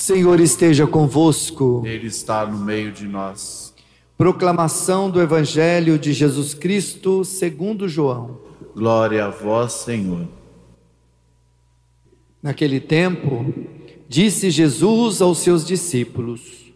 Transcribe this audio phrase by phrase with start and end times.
[0.00, 1.82] Senhor esteja convosco.
[1.84, 3.74] Ele está no meio de nós.
[4.16, 8.38] Proclamação do Evangelho de Jesus Cristo, segundo João.
[8.74, 10.26] Glória a vós, Senhor.
[12.42, 13.52] Naquele tempo,
[14.08, 16.72] disse Jesus aos seus discípulos: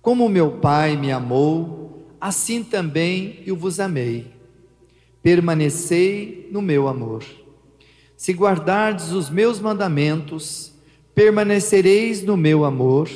[0.00, 4.30] Como meu Pai me amou, assim também eu vos amei.
[5.20, 7.24] Permanecei no meu amor.
[8.16, 10.71] Se guardardes os meus mandamentos,
[11.14, 13.08] permanecereis no meu amor,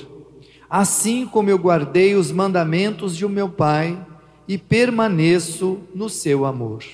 [0.68, 4.04] assim como eu guardei os mandamentos de meu Pai
[4.46, 6.84] e permaneço no seu amor.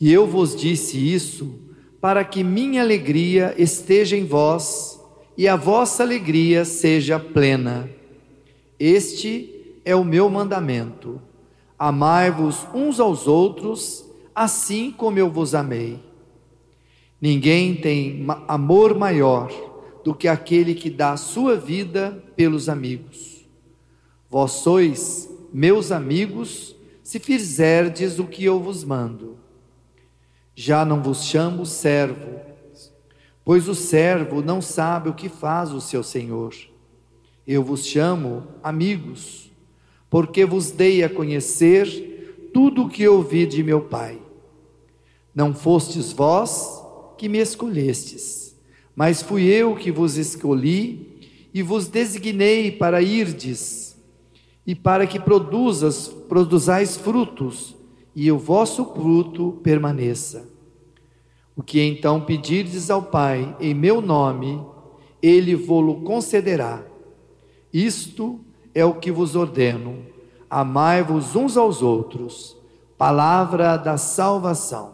[0.00, 1.58] E eu vos disse isso
[2.00, 5.00] para que minha alegria esteja em vós
[5.36, 7.88] e a vossa alegria seja plena.
[8.78, 11.20] Este é o meu mandamento:
[11.78, 15.98] amai-vos uns aos outros, assim como eu vos amei.
[17.24, 19.50] Ninguém tem amor maior
[20.04, 23.46] do que aquele que dá a sua vida pelos amigos.
[24.28, 29.38] Vós sois meus amigos, se fizerdes o que eu vos mando.
[30.54, 32.40] Já não vos chamo servo,
[33.42, 36.54] pois o servo não sabe o que faz o seu senhor.
[37.46, 39.50] Eu vos chamo amigos,
[40.10, 44.20] porque vos dei a conhecer tudo o que ouvi de meu Pai.
[45.34, 46.83] Não fostes vós
[47.16, 48.54] que me escolhestes,
[48.94, 51.14] mas fui eu que vos escolhi
[51.52, 53.96] e vos designei para irdes
[54.66, 57.74] e para que produzas, produzais frutos
[58.14, 60.48] e o vosso fruto permaneça.
[61.56, 64.60] O que então pedirdes ao Pai em meu nome,
[65.22, 66.84] ele vô-lo concederá.
[67.72, 68.40] Isto
[68.74, 69.98] é o que vos ordeno:
[70.50, 72.56] amai-vos uns aos outros.
[72.96, 74.93] Palavra da salvação.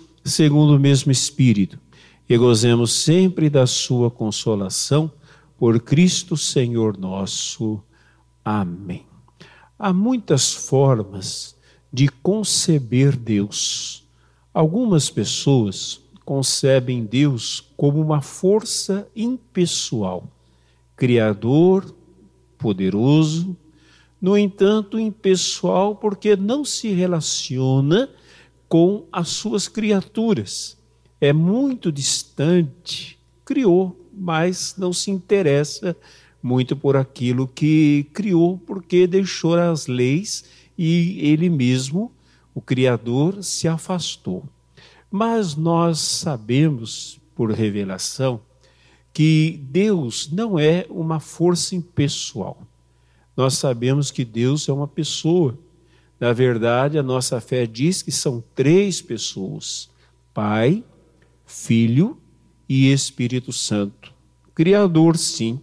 [0.23, 1.79] segundo o mesmo Espírito,
[2.27, 5.11] e gozemos sempre da Sua consolação,
[5.57, 7.83] por Cristo Senhor nosso.
[8.43, 9.05] Amém.
[9.77, 11.55] Há muitas formas
[11.93, 14.03] de conceber Deus.
[14.53, 20.27] Algumas pessoas concebem Deus como uma força impessoal,
[20.95, 21.93] criador,
[22.57, 23.55] poderoso,
[24.21, 28.09] no entanto, impessoal porque não se relaciona
[28.71, 30.77] com as suas criaturas.
[31.19, 35.93] É muito distante, criou, mas não se interessa
[36.41, 40.45] muito por aquilo que criou, porque deixou as leis
[40.77, 42.13] e ele mesmo,
[42.55, 44.45] o Criador, se afastou.
[45.11, 48.39] Mas nós sabemos, por revelação,
[49.11, 52.57] que Deus não é uma força impessoal.
[53.35, 55.59] Nós sabemos que Deus é uma pessoa
[56.21, 59.89] na verdade, a nossa fé diz que são três pessoas:
[60.31, 60.83] Pai,
[61.47, 62.15] Filho
[62.69, 64.13] e Espírito Santo.
[64.53, 65.59] Criador, sim.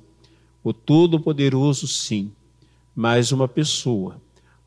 [0.64, 2.32] O Todo-Poderoso, sim.
[2.92, 4.20] Mais uma pessoa.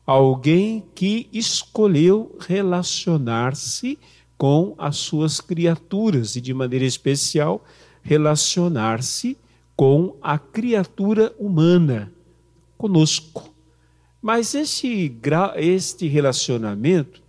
[0.06, 3.98] Alguém que escolheu relacionar-se
[4.38, 7.62] com as suas criaturas e, de maneira especial,
[8.02, 9.36] relacionar-se
[9.76, 12.10] com a criatura humana,
[12.78, 13.51] conosco.
[14.22, 15.12] Mas esse,
[15.56, 17.20] este relacionamento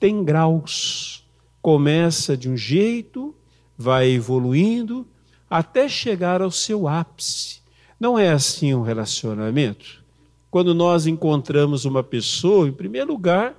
[0.00, 1.22] tem graus.
[1.60, 3.34] Começa de um jeito,
[3.76, 5.06] vai evoluindo
[5.50, 7.60] até chegar ao seu ápice.
[8.00, 10.02] Não é assim um relacionamento?
[10.50, 13.54] Quando nós encontramos uma pessoa, em primeiro lugar,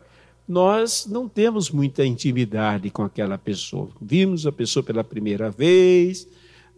[0.48, 3.90] nós não temos muita intimidade com aquela pessoa.
[4.02, 6.28] Vimos a pessoa pela primeira vez,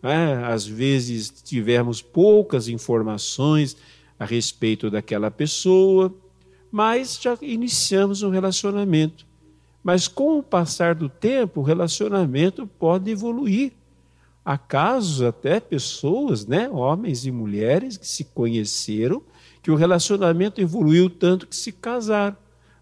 [0.04, 0.44] né?
[0.44, 3.78] às vezes tivemos poucas informações
[4.22, 6.14] a respeito daquela pessoa,
[6.72, 9.26] mas já iniciamos um relacionamento.
[9.84, 13.72] Mas com o passar do tempo, o relacionamento pode evoluir.
[14.46, 19.24] Há casos até pessoas, né, homens e mulheres que se conheceram,
[19.64, 22.38] que o relacionamento evoluiu tanto que se casaram,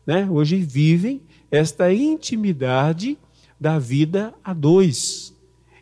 [0.06, 0.27] né?
[0.30, 3.18] Hoje vivem esta intimidade
[3.57, 5.33] da vida a dois.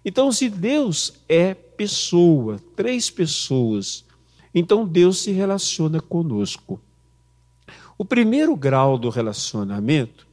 [0.06, 4.06] Então, se Deus é pessoa, três pessoas,
[4.58, 6.80] então Deus se relaciona conosco.
[7.98, 10.28] O primeiro grau do relacionamento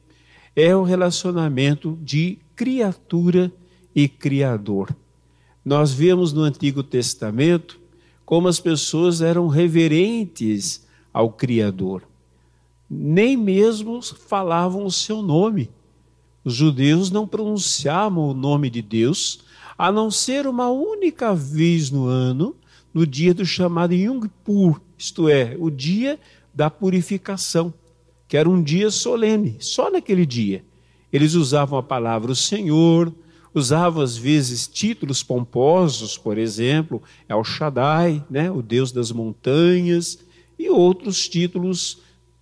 [0.55, 3.51] é o relacionamento de criatura
[3.93, 4.95] e criador.
[5.63, 7.79] Nós vemos no Antigo Testamento
[8.25, 12.03] como as pessoas eram reverentes ao Criador.
[12.89, 15.69] Nem mesmo falavam o seu nome.
[16.43, 19.39] Os judeus não pronunciavam o nome de Deus,
[19.77, 22.55] a não ser uma única vez no ano,
[22.95, 26.17] no dia do chamado Yom Kippur, isto é, o dia
[26.53, 27.73] da purificação,
[28.25, 30.63] que era um dia solene, só naquele dia.
[31.11, 33.13] Eles usavam a palavra o Senhor,
[33.53, 40.19] usavam às vezes títulos pomposos, por exemplo, El Shaddai, né, o Deus das montanhas,
[40.57, 41.99] e outros títulos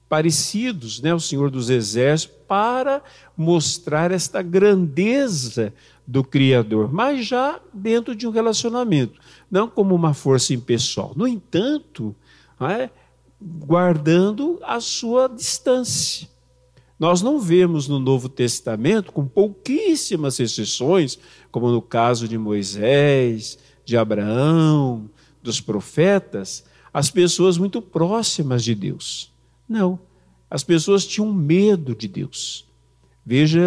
[0.07, 3.01] parecidos, né, o Senhor dos Exércitos, para
[3.35, 5.73] mostrar esta grandeza
[6.05, 9.19] do Criador, mas já dentro de um relacionamento,
[9.53, 11.13] não como uma força impessoal.
[11.15, 12.15] No entanto,
[12.59, 12.89] é,
[13.39, 16.27] guardando a sua distância.
[16.99, 21.19] Nós não vemos no Novo Testamento, com pouquíssimas exceções,
[21.51, 25.07] como no caso de Moisés, de Abraão,
[25.43, 29.31] dos profetas, as pessoas muito próximas de Deus.
[29.69, 29.99] Não,
[30.49, 32.67] as pessoas tinham medo de Deus.
[33.23, 33.61] Veja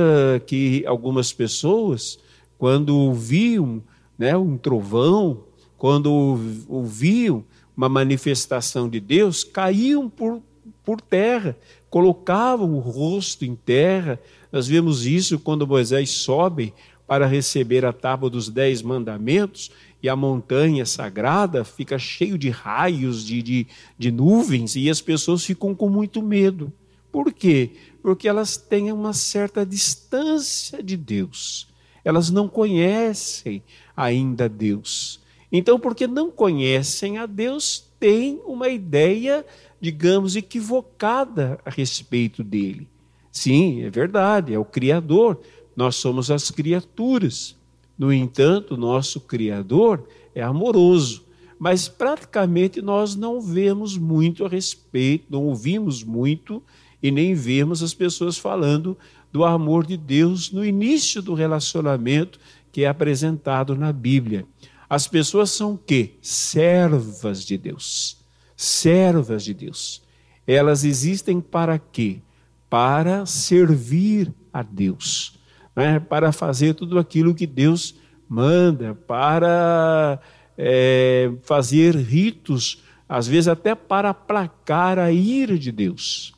[0.48, 2.18] que algumas pessoas,
[2.58, 3.84] quando ouviam
[4.18, 5.44] né, um trovão,
[5.86, 7.44] quando ouviam
[7.76, 10.42] uma manifestação de Deus, caíam por,
[10.84, 11.56] por terra,
[11.88, 14.18] colocavam o rosto em terra.
[14.50, 16.74] Nós vemos isso quando Moisés sobe
[17.06, 19.70] para receber a tábua dos dez mandamentos
[20.02, 23.66] e a montanha sagrada fica cheio de raios, de, de,
[23.96, 26.72] de nuvens, e as pessoas ficam com muito medo.
[27.12, 27.70] Por quê?
[28.02, 31.68] Porque elas têm uma certa distância de Deus.
[32.04, 33.62] Elas não conhecem
[33.96, 35.24] ainda Deus.
[35.50, 39.44] Então, porque não conhecem a Deus, têm uma ideia,
[39.80, 42.88] digamos, equivocada a respeito dele.
[43.30, 45.40] Sim, é verdade, é o Criador,
[45.76, 47.54] nós somos as criaturas.
[47.98, 51.24] No entanto, nosso Criador é amoroso,
[51.58, 56.62] mas praticamente nós não vemos muito a respeito, não ouvimos muito
[57.02, 58.96] e nem vemos as pessoas falando
[59.32, 62.38] do amor de Deus no início do relacionamento
[62.72, 64.46] que é apresentado na Bíblia.
[64.88, 66.14] As pessoas são o quê?
[66.20, 68.18] Servas de Deus.
[68.56, 70.02] Servas de Deus.
[70.46, 72.20] Elas existem para quê?
[72.68, 75.36] Para servir a Deus
[75.76, 77.94] né, para fazer tudo aquilo que Deus
[78.26, 80.18] manda, para
[80.56, 86.32] é, fazer ritos, às vezes até para aplacar a ira de Deus.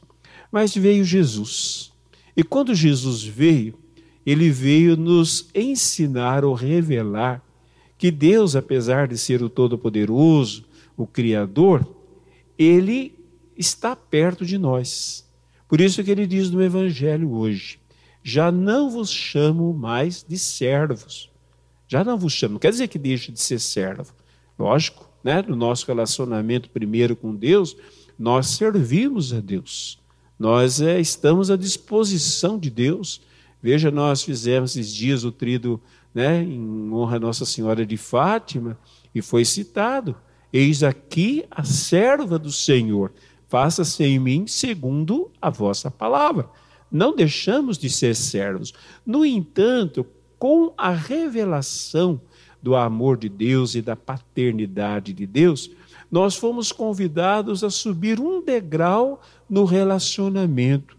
[0.50, 1.92] Mas veio Jesus.
[2.36, 3.78] E quando Jesus veio,
[4.26, 7.42] ele veio nos ensinar ou revelar
[7.98, 10.64] que Deus, apesar de ser o Todo-Poderoso,
[10.96, 11.86] o Criador,
[12.56, 13.18] ele
[13.56, 15.28] está perto de nós.
[15.68, 17.78] Por isso que ele diz no Evangelho hoje:
[18.22, 21.28] já não vos chamo mais de servos.
[21.88, 24.12] Já não vos chamo, não quer dizer que deixe de ser servo.
[24.58, 25.42] Lógico, né?
[25.46, 27.76] no nosso relacionamento primeiro com Deus,
[28.18, 29.98] nós servimos a Deus.
[30.38, 33.20] Nós é, estamos à disposição de Deus.
[33.62, 35.80] Veja, nós fizemos esses dias o trido
[36.18, 38.76] né, em honra a Nossa Senhora de Fátima,
[39.14, 40.16] e foi citado:
[40.52, 43.12] Eis aqui a serva do Senhor,
[43.46, 46.48] faça-se em mim segundo a vossa palavra
[46.90, 48.72] não deixamos de ser servos.
[49.04, 50.06] No entanto,
[50.38, 52.20] com a revelação
[52.62, 55.70] do amor de Deus e da paternidade de Deus,
[56.10, 60.96] nós fomos convidados a subir um degrau no relacionamento,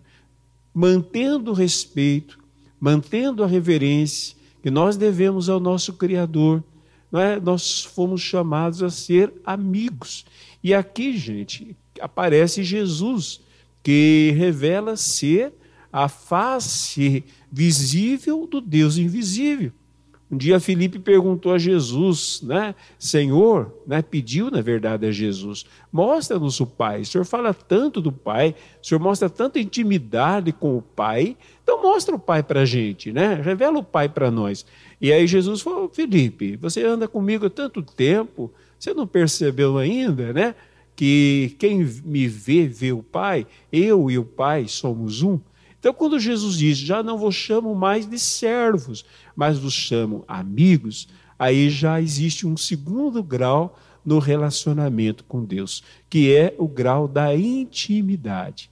[0.73, 2.39] mantendo o respeito,
[2.79, 6.63] mantendo a reverência que nós devemos ao nosso Criador.
[7.12, 7.39] É?
[7.39, 10.25] Nós fomos chamados a ser amigos.
[10.63, 13.42] E aqui, gente, aparece Jesus,
[13.82, 15.54] que revela ser
[15.92, 19.72] a face visível do Deus invisível.
[20.31, 22.75] Um dia Felipe perguntou a Jesus, né?
[23.00, 24.01] Senhor, né?
[24.03, 27.01] pediu na verdade a Jesus, mostra-nos o Pai.
[27.01, 31.81] O Senhor fala tanto do Pai, o Senhor mostra tanta intimidade com o Pai, então
[31.81, 33.41] mostra o Pai para a gente, né?
[33.43, 34.65] Revela o Pai para nós.
[35.01, 40.31] E aí Jesus falou, Felipe, você anda comigo há tanto tempo, você não percebeu ainda,
[40.31, 40.53] né?
[40.95, 45.39] Que quem me vê, vê o Pai, eu e o Pai somos um.
[45.79, 49.05] Então, quando Jesus diz, já não vos chamo mais de servos,
[49.36, 51.07] mas vos chamo amigos,
[51.38, 57.36] aí já existe um segundo grau no relacionamento com Deus, que é o grau da
[57.36, 58.69] intimidade.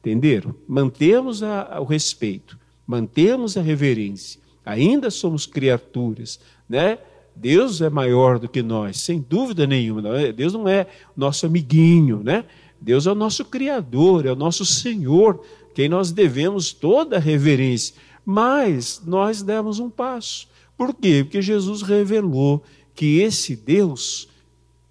[0.00, 0.54] Entenderam?
[0.66, 6.98] Mantemos a, o respeito, mantemos a reverência, ainda somos criaturas, né?
[7.34, 10.18] Deus é maior do que nós, sem dúvida nenhuma.
[10.18, 10.32] É?
[10.32, 12.46] Deus não é nosso amiguinho, né?
[12.80, 15.44] Deus é o nosso Criador, é o nosso Senhor,
[15.76, 17.94] quem nós devemos toda reverência.
[18.24, 20.48] Mas nós demos um passo.
[20.74, 21.22] Por quê?
[21.22, 22.64] Porque Jesus revelou
[22.94, 24.26] que esse Deus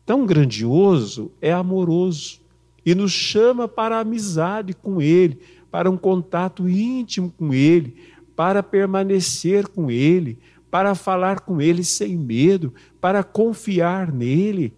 [0.05, 2.39] tão grandioso, é amoroso
[2.85, 5.39] e nos chama para amizade com Ele,
[5.71, 7.95] para um contato íntimo com Ele,
[8.35, 10.37] para permanecer com Ele,
[10.69, 14.71] para falar com Ele sem medo, para confiar nele.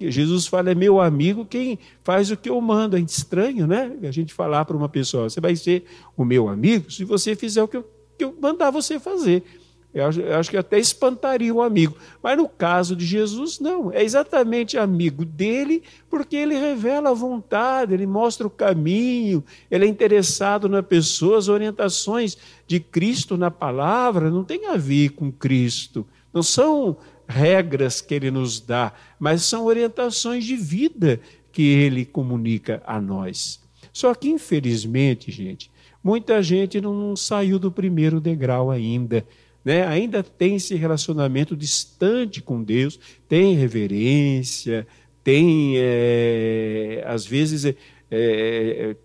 [0.00, 2.96] Jesus fala, é meu amigo quem faz o que eu mando.
[2.96, 3.92] É estranho, né?
[4.02, 5.84] A gente falar para uma pessoa, você vai ser
[6.16, 9.44] o meu amigo se você fizer o que eu, que eu mandar você fazer.
[9.92, 11.96] Eu acho, eu acho que até espantaria o amigo.
[12.22, 13.92] Mas no caso de Jesus, não.
[13.92, 19.88] É exatamente amigo dele, porque ele revela a vontade, ele mostra o caminho, ele é
[19.88, 22.36] interessado na pessoa, as orientações
[22.68, 26.06] de Cristo na palavra não tem a ver com Cristo.
[26.32, 26.96] Não são
[27.30, 31.20] regras que ele nos dá, mas são orientações de vida
[31.52, 33.60] que ele comunica a nós.
[33.92, 35.70] Só que, infelizmente, gente,
[36.02, 39.24] muita gente não saiu do primeiro degrau ainda
[39.64, 44.86] né, ainda tem esse relacionamento distante com Deus, tem reverência,
[45.22, 47.74] tem, é, às vezes,
[48.10, 48.96] é,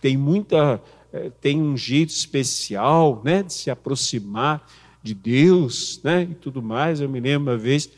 [0.00, 4.66] tem muita, é, tem um jeito especial né, de se aproximar
[5.02, 7.00] de Deus né, e tudo mais.
[7.00, 7.90] Eu me lembro uma vez,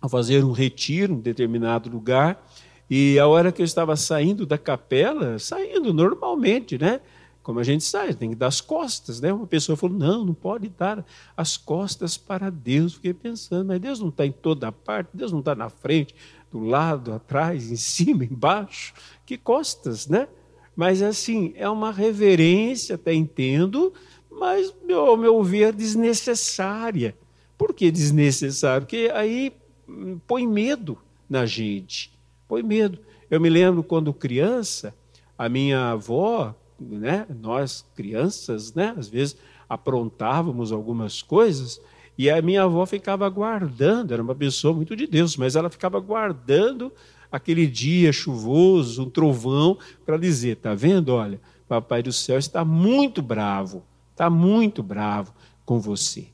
[0.00, 2.44] ao fazer um retiro em determinado lugar,
[2.90, 7.00] e a hora que eu estava saindo da capela, saindo normalmente, né?
[7.42, 9.32] Como a gente sabe, tem que dar as costas, né?
[9.32, 11.04] Uma pessoa falou: não, não pode dar
[11.36, 12.94] as costas para Deus.
[12.94, 16.14] Fiquei pensando, mas Deus não está em toda parte, Deus não está na frente,
[16.52, 18.94] do lado, atrás, em cima, embaixo.
[19.26, 20.28] Que costas, né?
[20.76, 23.92] Mas assim, é uma reverência, até entendo,
[24.38, 27.16] mas, ao meu ver, desnecessária.
[27.56, 28.86] Por que desnecessário?
[28.86, 29.52] Porque aí
[29.88, 30.98] hum, põe medo
[31.28, 32.12] na gente.
[32.48, 32.98] Põe medo.
[33.30, 34.94] Eu me lembro quando criança,
[35.38, 39.36] a minha avó, né, nós crianças, né, às vezes
[39.68, 41.80] aprontávamos algumas coisas
[42.16, 45.98] e a minha avó ficava guardando, era uma pessoa muito de Deus, mas ela ficava
[45.98, 46.92] guardando
[47.30, 51.08] aquele dia chuvoso, um trovão, para dizer: tá vendo?
[51.10, 53.82] Olha, Papai do céu está muito bravo,
[54.22, 56.28] está muito bravo com você.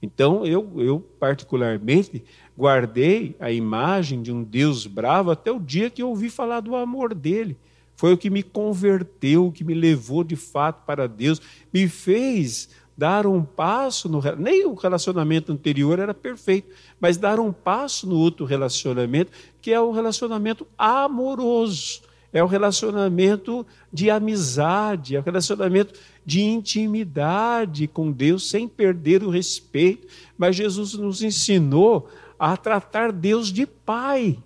[0.00, 2.24] Então, eu, eu particularmente
[2.56, 6.74] guardei a imagem de um Deus bravo até o dia que eu ouvi falar do
[6.74, 7.56] amor dele.
[7.96, 11.40] Foi o que me converteu, o que me levou de fato para Deus,
[11.72, 17.52] me fez dar um passo no nem o relacionamento anterior era perfeito, mas dar um
[17.52, 22.02] passo no outro relacionamento, que é o relacionamento amoroso,
[22.34, 25.94] é o relacionamento de amizade, é o relacionamento
[26.26, 30.08] de intimidade com Deus sem perder o respeito.
[30.36, 34.36] Mas Jesus nos ensinou a tratar Deus de pai.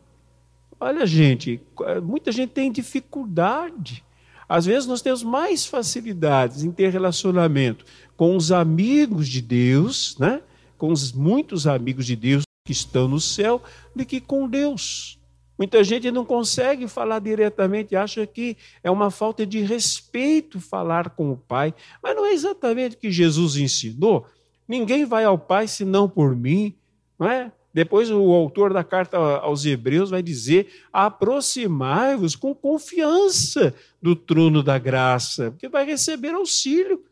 [0.79, 1.63] Olha, gente,
[2.03, 4.05] muita gente tem dificuldade.
[4.47, 7.87] Às vezes nós temos mais facilidades em ter relacionamento
[8.19, 10.43] com os amigos de Deus, né?
[10.77, 13.63] com os muitos amigos de Deus que estão no céu,
[13.97, 15.18] do que com Deus.
[15.59, 21.33] Muita gente não consegue falar diretamente, acha que é uma falta de respeito falar com
[21.33, 24.25] o Pai, mas não é exatamente o que Jesus ensinou.
[24.69, 26.75] Ninguém vai ao Pai senão por mim,
[27.19, 27.51] não é?
[27.75, 34.79] Depois o autor da carta aos Hebreus vai dizer: aproximai-vos com confiança do trono da
[34.79, 37.05] graça, porque vai receber auxílio.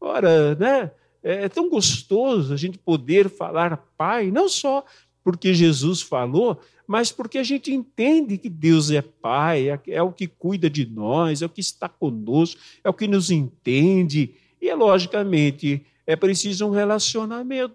[0.00, 0.90] Ora, né?
[1.22, 4.84] É, é tão gostoso a gente poder falar Pai, não só
[5.26, 10.12] porque Jesus falou, mas porque a gente entende que Deus é Pai, é, é o
[10.12, 14.36] que cuida de nós, é o que está conosco, é o que nos entende.
[14.62, 17.74] E, logicamente, é preciso um relacionamento.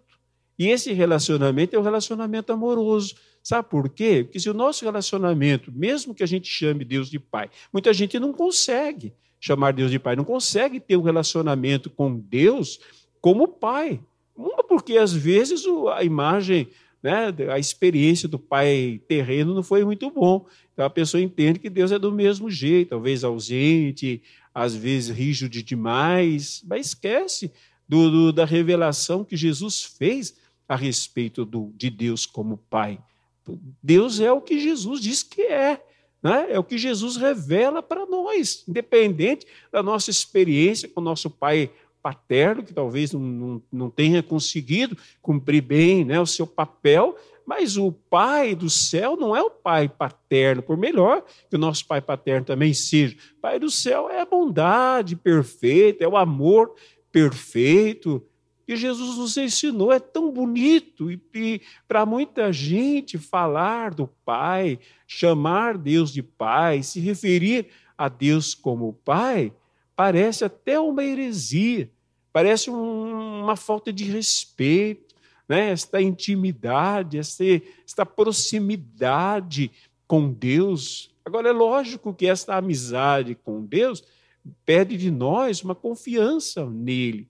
[0.58, 3.16] E esse relacionamento é um relacionamento amoroso.
[3.44, 4.24] Sabe por quê?
[4.24, 8.18] Porque se o nosso relacionamento, mesmo que a gente chame Deus de Pai, muita gente
[8.18, 12.80] não consegue chamar Deus de Pai, não consegue ter um relacionamento com Deus
[13.20, 14.00] como Pai.
[14.38, 16.70] Uma, porque às vezes a imagem,
[17.02, 20.46] né, a experiência do Pai terreno não foi muito bom.
[20.74, 24.22] Então a pessoa entende que Deus é do mesmo jeito, talvez ausente,
[24.54, 27.52] às vezes rígido demais, mas esquece
[27.88, 30.36] do, do, da revelação que Jesus fez
[30.68, 33.00] a respeito do, de Deus como Pai.
[33.82, 35.84] Deus é o que Jesus diz que é.
[36.22, 36.48] Né?
[36.52, 42.64] É o que Jesus revela para nós, independente da nossa experiência com nosso pai paterno,
[42.64, 47.16] que talvez não, não, não tenha conseguido cumprir bem né, o seu papel,
[47.46, 51.86] mas o pai do céu não é o pai paterno, por melhor que o nosso
[51.86, 53.16] pai paterno também seja.
[53.38, 56.74] O pai do céu é a bondade perfeita, é o amor
[57.12, 58.26] perfeito,
[58.66, 59.92] que Jesus nos ensinou.
[59.92, 66.82] É tão bonito e, e para muita gente falar do Pai, chamar Deus de Pai,
[66.82, 67.68] se referir
[67.98, 69.52] a Deus como Pai,
[70.02, 71.88] parece até uma heresia,
[72.34, 75.14] parece um, uma falta de respeito.
[75.48, 75.70] né?
[75.70, 77.44] esta intimidade, esta,
[77.86, 79.70] esta proximidade
[80.08, 81.14] com Deus.
[81.24, 84.04] Agora, é lógico que esta amizade com Deus
[84.66, 87.30] pede de nós uma confiança nele,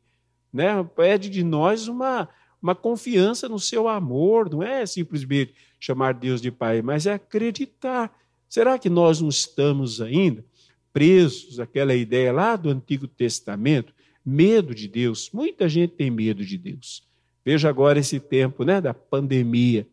[0.54, 0.82] né?
[0.96, 2.30] pede de nós uma,
[2.62, 8.18] uma confiança no seu amor, não é simplesmente chamar Deus de Pai, mas é acreditar.
[8.48, 10.46] Será que nós não estamos ainda
[10.93, 13.93] presos àquela ideia lá do Antigo Testamento?
[14.25, 15.29] Medo de Deus.
[15.33, 17.03] Muita gente tem medo de Deus.
[17.43, 19.88] Veja agora esse tempo né, da pandemia.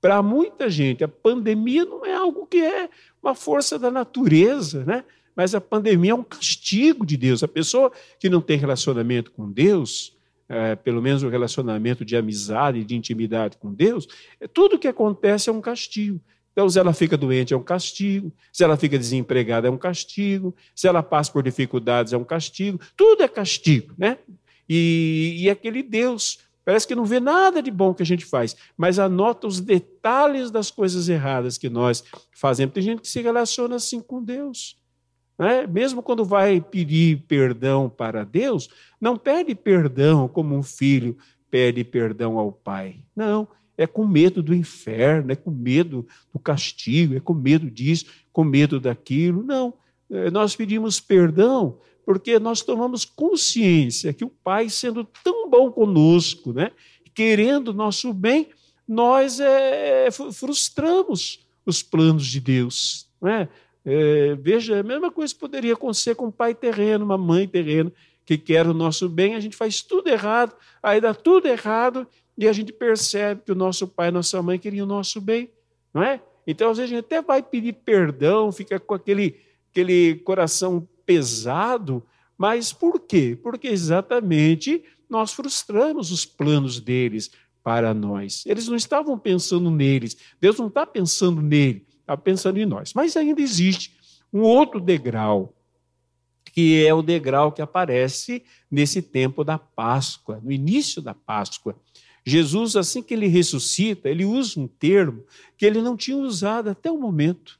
[0.00, 2.88] Para muita gente, a pandemia não é algo que é
[3.22, 5.04] uma força da natureza, né?
[5.34, 7.42] mas a pandemia é um castigo de Deus.
[7.42, 10.16] A pessoa que não tem relacionamento com Deus,
[10.48, 14.06] é, pelo menos o um relacionamento de amizade, de intimidade com Deus,
[14.40, 16.20] é, tudo que acontece é um castigo.
[16.52, 18.32] Então, se ela fica doente, é um castigo.
[18.52, 20.54] Se ela fica desempregada, é um castigo.
[20.74, 22.78] Se ela passa por dificuldades, é um castigo.
[22.96, 24.18] Tudo é castigo, né?
[24.68, 28.56] E, e aquele Deus parece que não vê nada de bom que a gente faz,
[28.76, 32.72] mas anota os detalhes das coisas erradas que nós fazemos.
[32.74, 34.78] Tem gente que se relaciona assim com Deus.
[35.38, 35.66] Né?
[35.66, 38.68] Mesmo quando vai pedir perdão para Deus,
[39.00, 41.16] não pede perdão como um filho
[41.52, 42.96] pede perdão ao pai.
[43.14, 48.06] Não, é com medo do inferno, é com medo do castigo, é com medo disso,
[48.32, 49.42] com medo daquilo.
[49.42, 49.74] Não,
[50.10, 56.52] é, nós pedimos perdão porque nós tomamos consciência que o Pai, sendo tão bom conosco,
[56.52, 56.72] né,
[57.14, 58.48] querendo nosso bem,
[58.86, 63.06] nós é, frustramos os planos de Deus.
[63.20, 63.48] Né?
[63.84, 67.92] É, veja, a mesma coisa poderia acontecer com um pai terreno, uma mãe terrena,
[68.24, 72.06] que quer o nosso bem, a gente faz tudo errado, aí dá tudo errado,
[72.42, 75.48] e a gente percebe que o nosso pai e nossa mãe queriam o nosso bem,
[75.94, 76.20] não é?
[76.44, 79.36] Então, às vezes, a gente até vai pedir perdão, fica com aquele,
[79.70, 82.02] aquele coração pesado,
[82.36, 83.38] mas por quê?
[83.40, 87.30] Porque exatamente nós frustramos os planos deles
[87.62, 88.42] para nós.
[88.44, 92.92] Eles não estavam pensando neles, Deus não está pensando nele, está pensando em nós.
[92.92, 93.96] Mas ainda existe
[94.32, 95.54] um outro degrau,
[96.52, 101.76] que é o degrau que aparece nesse tempo da Páscoa, no início da Páscoa.
[102.24, 105.24] Jesus, assim que ele ressuscita, ele usa um termo
[105.56, 107.58] que ele não tinha usado até o momento.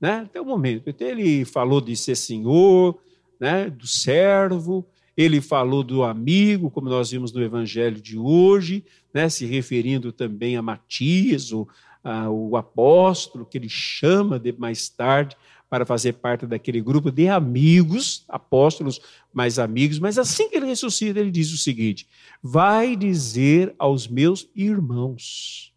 [0.00, 0.20] Né?
[0.20, 0.88] Até o momento.
[0.88, 2.98] Então, ele falou de ser senhor,
[3.38, 3.68] né?
[3.68, 9.28] do servo, ele falou do amigo, como nós vimos no evangelho de hoje, né?
[9.28, 11.68] se referindo também a Matias, o,
[12.02, 15.36] a, o apóstolo, que ele chama de mais tarde
[15.68, 19.00] para fazer parte daquele grupo de amigos, apóstolos
[19.32, 22.08] mais amigos, mas assim que ele ressuscita, ele diz o seguinte:
[22.42, 25.74] vai dizer aos meus irmãos.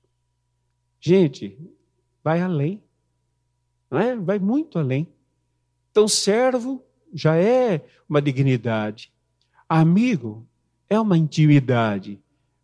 [0.99, 1.58] Gente,
[2.23, 2.82] vai além,
[3.89, 4.15] não é?
[4.15, 5.08] vai muito além.
[5.89, 9.12] Então, servo já é uma dignidade,
[9.67, 10.47] amigo
[10.89, 12.21] é uma intimidade,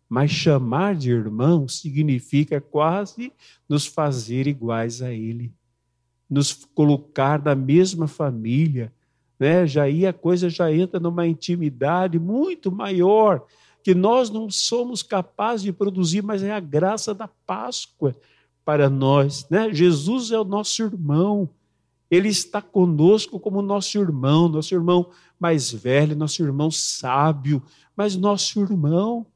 [0.08, 3.30] mas chamar de irmão significa quase
[3.68, 5.52] nos fazer iguais a ele
[6.28, 8.92] nos colocar na mesma família,
[9.38, 9.66] né?
[9.66, 13.44] Já aí a coisa já entra numa intimidade muito maior
[13.82, 18.14] que nós não somos capazes de produzir, mas é a graça da Páscoa
[18.64, 19.72] para nós, né?
[19.72, 21.48] Jesus é o nosso irmão.
[22.10, 27.62] Ele está conosco como nosso irmão, nosso irmão mais velho, nosso irmão sábio,
[27.96, 29.26] mas nosso irmão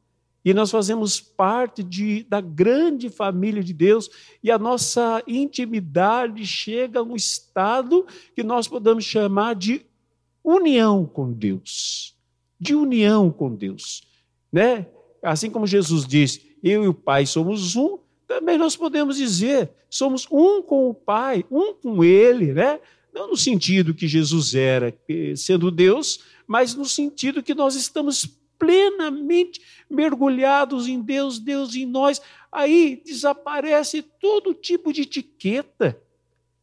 [0.45, 4.11] e nós fazemos parte de, da grande família de Deus,
[4.43, 9.87] e a nossa intimidade chega a um estado que nós podemos chamar de
[10.43, 12.17] união com Deus.
[12.59, 14.03] De união com Deus.
[14.53, 14.87] Né?
[15.23, 20.27] Assim como Jesus disse, eu e o Pai somos um, também nós podemos dizer, somos
[20.31, 22.81] um com o Pai, um com Ele, né?
[23.13, 24.95] Não no sentido que Jesus era,
[25.37, 28.27] sendo Deus, mas no sentido que nós estamos
[28.63, 32.23] plenamente mergulhados em Deus, Deus em nós,
[32.53, 36.01] aí desaparece todo tipo de etiqueta,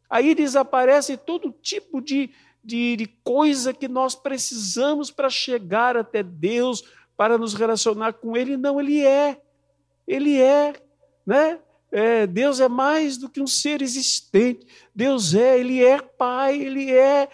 [0.10, 2.30] aí desaparece todo tipo de,
[2.64, 6.86] de, de coisa que nós precisamos para chegar até Deus,
[7.18, 8.56] para nos relacionar com Ele.
[8.56, 9.42] Não, Ele é,
[10.08, 10.74] Ele é,
[11.26, 11.60] né?
[11.92, 14.66] É, Deus é mais do que um ser existente.
[14.96, 17.28] Deus é, Ele é Pai, Ele é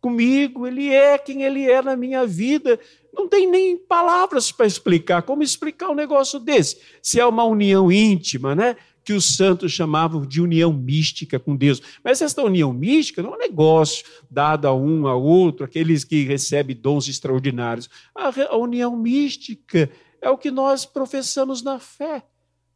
[0.00, 2.80] comigo, Ele é quem Ele é na minha vida.
[3.12, 5.22] Não tem nem palavras para explicar.
[5.22, 6.80] Como explicar um negócio desse?
[7.02, 8.76] Se é uma união íntima, né?
[9.04, 11.80] Que os santos chamavam de união mística com Deus.
[12.04, 16.24] Mas essa união mística não é um negócio dado a um, a outro, aqueles que
[16.24, 17.88] recebem dons extraordinários.
[18.14, 22.24] A união mística é o que nós professamos na fé,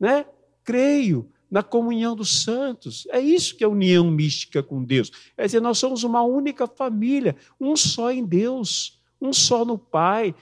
[0.01, 0.27] né?
[0.65, 3.07] Creio, na comunhão dos santos.
[3.11, 5.13] É isso que é união mística com Deus.
[5.37, 10.35] É dizer, nós somos uma única família, um só em Deus um só no Pai,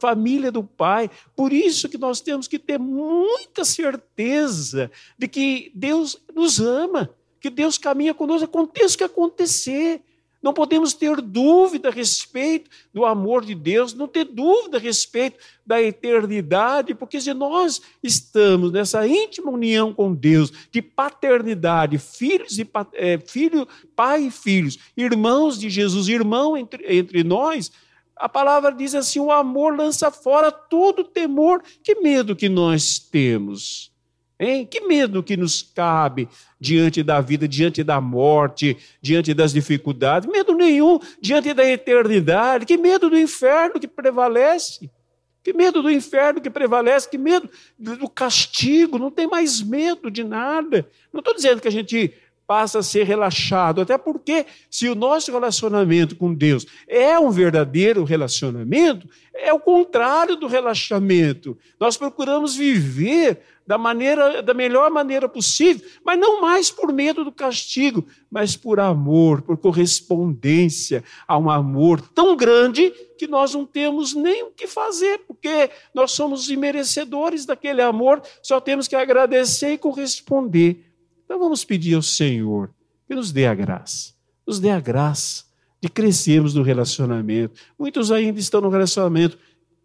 [0.00, 1.10] família do Pai.
[1.36, 7.50] Por isso que nós temos que ter muita certeza de que Deus nos ama, que
[7.50, 10.02] Deus caminha conosco, aconteça o que acontecer.
[10.40, 15.36] Não podemos ter dúvida a respeito do amor de Deus, não ter dúvida a respeito
[15.66, 22.68] da eternidade, porque se nós estamos nessa íntima união com Deus, de paternidade, filhos e
[22.94, 27.72] é, filho, pai e filhos, irmãos de Jesus, irmão entre, entre nós,
[28.18, 31.62] a palavra diz assim: o amor lança fora todo temor.
[31.82, 33.92] Que medo que nós temos?
[34.40, 34.66] Hein?
[34.66, 36.28] Que medo que nos cabe
[36.60, 40.30] diante da vida, diante da morte, diante das dificuldades?
[40.30, 42.64] Medo nenhum diante da eternidade.
[42.64, 44.90] Que medo do inferno que prevalece?
[45.42, 47.08] Que medo do inferno que prevalece?
[47.08, 48.98] Que medo do castigo?
[48.98, 50.88] Não tem mais medo de nada.
[51.12, 52.12] Não estou dizendo que a gente
[52.48, 53.82] passa a ser relaxado.
[53.82, 60.34] Até porque, se o nosso relacionamento com Deus é um verdadeiro relacionamento, é o contrário
[60.34, 61.58] do relaxamento.
[61.78, 67.30] Nós procuramos viver da maneira da melhor maneira possível, mas não mais por medo do
[67.30, 74.14] castigo, mas por amor, por correspondência a um amor tão grande que nós não temos
[74.14, 79.78] nem o que fazer, porque nós somos imerecedores daquele amor, só temos que agradecer e
[79.78, 80.87] corresponder.
[81.28, 82.70] Então vamos pedir ao Senhor
[83.06, 84.14] que nos dê a graça,
[84.46, 85.44] nos dê a graça
[85.78, 87.60] de crescermos no relacionamento.
[87.78, 89.36] Muitos ainda estão no relacionamento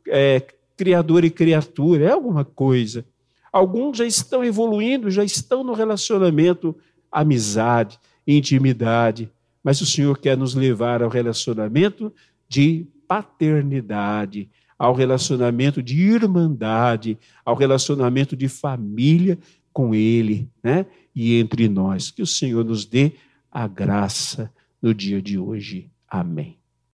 [0.07, 0.41] é,
[0.77, 3.05] criador e criatura, é alguma coisa.
[3.51, 6.73] Alguns já estão evoluindo, já estão no relacionamento
[7.11, 9.29] amizade, intimidade,
[9.61, 12.11] mas o Senhor quer nos levar ao relacionamento
[12.47, 19.37] de paternidade, ao relacionamento de irmandade, ao relacionamento de família
[19.73, 20.85] com Ele, né?
[21.15, 22.11] E entre nós.
[22.11, 23.13] Que o Senhor nos dê
[23.51, 25.89] a graça no dia de hoje.
[26.07, 26.62] Amém.